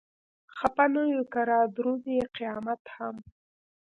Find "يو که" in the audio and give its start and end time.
1.13-1.41